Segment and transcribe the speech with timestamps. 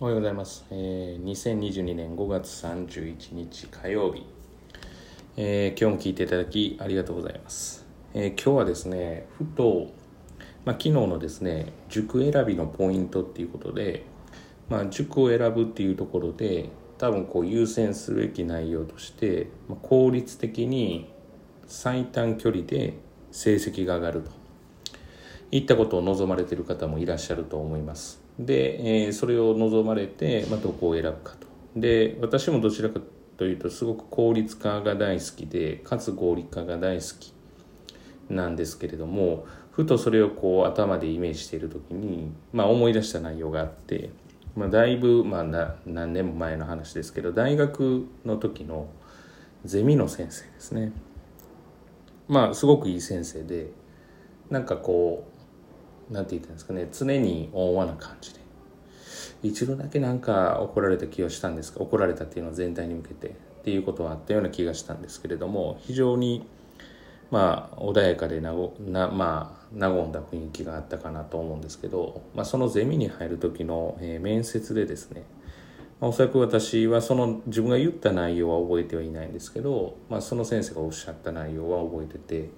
[0.00, 0.64] おはようございます。
[0.72, 4.26] えー、2022年5月31日火曜日、
[5.36, 7.86] えー、今日も聞いていただきありがとうございます。
[8.12, 9.92] えー今日はですね、ふと、
[10.64, 14.02] まあ、昨日のですね、塾選びのポイントっていうことで、
[14.68, 21.08] まあ、塾を選ぶっていうところで、多分こう優先すべき内容として、まあ、効率的に
[21.68, 22.94] 最短距離で
[23.30, 24.43] 成績が上がると。
[25.54, 28.20] いったことを望まれてる方もいらっしゃると思います。
[28.40, 31.46] で、えーそれを望まれて、まあ、どこを選ぶかと。
[31.76, 32.98] で、私もどちらか
[33.36, 37.32] というと、すごく効率化が大好きで、かつ合理化が大好き
[38.28, 44.10] なんですけれども、ふとそれをこう頭でイメージしている時に、まあ、思い出した内容があって、
[44.56, 48.88] まあ、だいぶ、まあ、何年も前の話ですけど、大学の時の
[49.64, 50.92] ゼミの先生ですね。
[52.26, 53.70] まあ、すごくいい先生で、
[54.50, 55.33] なんかこう、
[56.10, 58.44] なんて言ったんですかね常に温和な感じで。
[59.44, 63.32] 一度だけなんか怒られた気がしたんですが怒られたっていうのは全体に向けてっ
[63.64, 66.46] ていうことはあったような気がしたんですけれども非常に
[67.30, 75.24] まあ穏やかでなごなまあ和んだ雰囲気があったかなと思うんですけど、まあ、そのゼミに入る時の、えー面接でですね
[76.00, 82.50] まあおそらく私はその自分が言った内容は覚えてはいないんですけど、まあ、その先生がおっしゃった内容は覚えてて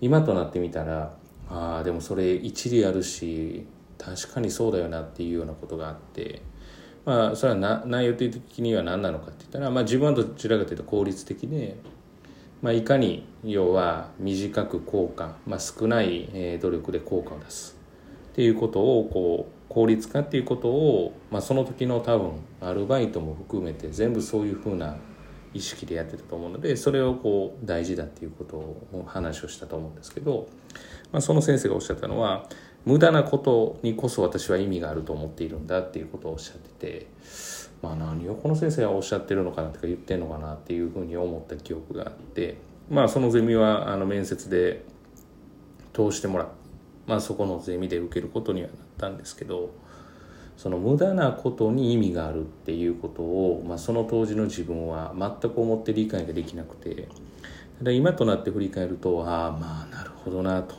[0.00, 1.16] 今となってみたら
[1.48, 3.66] ああでもそれ一理あるし
[3.98, 6.42] 確かにそうだよなっていうようなことがあって。
[7.04, 11.76] まあそれはな内容的には何なのかって言ったら、まあ、自分はどちらかというと効率的で、
[12.62, 17.76] まあ、いかに要は短く効果、まあ、少ない努力で効果を出す
[18.32, 24.96] っていうことをこう効率化っていうことを、まあ、その時の多分アルバイトも含めて全部そういうふうな
[25.52, 30.48] 意識でやってたと思うのでそれをこう大事だっていうことを話をしたと思うんですけど、
[31.14, 32.48] まあ、その先生がおっしゃったのは
[32.84, 37.06] 無駄なことにこそ私は意味があると思っているんだっていうことをおっしゃってて、
[37.82, 42.56] まあ、何をこの先生はおっしゃってるのかなとか言ってんのかなっていうふうに思った記憶があって、
[42.90, 44.84] まあ、そのゼミはあの面接で
[45.92, 46.48] 通してもらう、
[47.06, 49.70] まあ、そこのゼミで受けることにはなったんですけど
[50.56, 57.06] その無駄なことに意味があるっていうことを、まあ、その当時の自分は全く思って理解ができなくて
[57.78, 60.76] ただ今となって振り返るとああまあなるほどなと、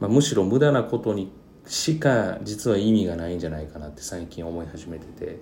[0.00, 1.30] まあ、むしろ無駄なことに
[1.66, 5.38] しか実は意味がないんじゃないかなって最近思い始めてて。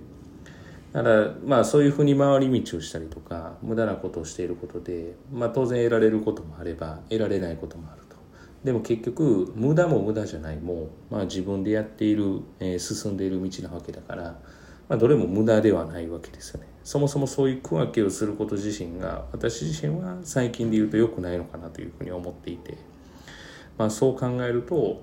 [0.93, 8.17] だからまあそういうふうに回り道をしたりとか無駄なことをしていることで、まあ、当然得られることもあれば得られないこともあると。
[8.65, 10.57] でも結局無駄も無駄じゃない。
[10.57, 14.41] もう、まあ、自分でやっている、えー進んでいる道なわけだから、
[14.89, 16.67] まあ、どれも無駄ではないわけですよね。
[16.83, 22.79] そもそもそういう区分けをすること自身が私自身は最近で言うと良くないのかなというふうに思っていて、
[23.79, 25.03] まあ、そう考えると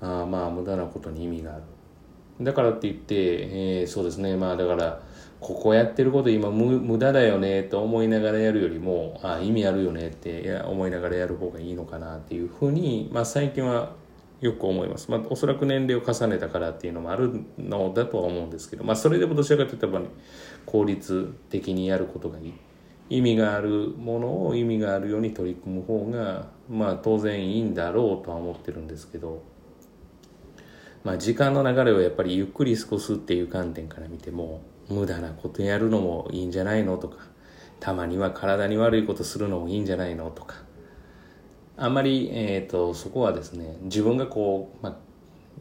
[0.00, 1.62] あまあ無駄なことに意味がある。
[2.40, 3.14] だからって言って、
[3.80, 4.36] えーそうですね。
[4.36, 5.02] まあだから
[5.42, 13.90] ここやってること今無無駄だよねと思いながらやるよりもあ意味あるよねっていや思いながらやる方がいいのかなっていうふうに、まあ、最近は
[14.40, 20.08] よく思います、まあ、おそらく年齢を重ねたからっていうのもあるのだとは思うんですけど、まあ、それでもどちらかというとやっぱり
[20.64, 22.54] 効率的にやることがいい。
[23.16, 29.42] 意味があるものを意味があるように取り組む方がまあ当然いいんだろうとは思ってるんですけど
[31.04, 37.16] まあ、時間の流れをやっぱりゆっくり過ごすっていう観点から見ても無駄なことやるのもいいんじゃないのとか
[37.80, 40.56] たまには体に悪いことするのもいいんじゃないのとか
[41.76, 44.96] あんまり、えー、とそこはですね自分がこう、まあ、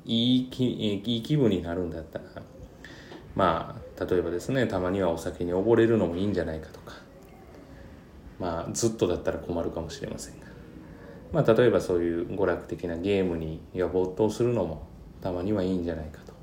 [0.06, 2.26] いい気いい気分になるんだったら
[3.36, 6.94] まあ例えばですねたまにはお酒に溺れるのもいいんじゃないかとか
[8.42, 10.48] まあずっとだったら困るかもしれませんが、
[11.32, 14.88] まあ、例えばそういう娯楽的なゲームにいや没頭するのも
[15.22, 16.34] たまにはいいんじゃないかと。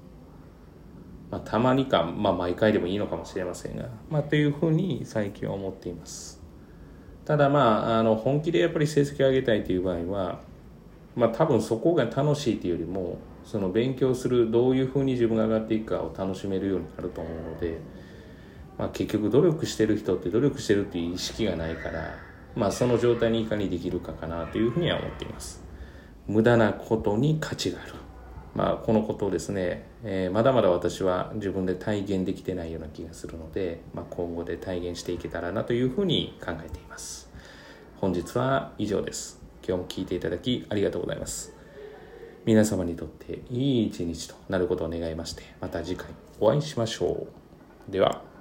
[1.31, 6.41] まあ、たまにか、まあ、毎回でもいいのかもしれませんが、まあ、というふうに最近は思っています。
[7.27, 10.41] ただまあ、あの本気でやっぱり成績を上げたいという場合は、
[11.15, 17.79] まあ、多分そこが楽しいというよりもその勉強するどういうふうに自分が上がっていくかを楽しめるようになると思うので、
[18.79, 22.17] まあ、結局努力してる人って努力してるっていう意識がないから、
[22.55, 25.63] まあ、その状態にいかにできるかかなというふうには思っています。
[26.27, 27.95] 無駄なことに価値がある。
[28.55, 37.31] まあ、このことをですね、えーまだまだ私は自分で体現できてないような気がするので、まあ、今後で体現していけたらなというふうに考えています。
[38.01, 39.41] 本日は以上です。
[39.67, 41.53] 今日も聞いていただきありがとうございます。
[42.45, 46.07] 皆様にとっていい一日となることを願いましてまた次回
[46.41, 47.27] お会いしましょ
[47.89, 47.93] う。
[47.93, 48.38] では。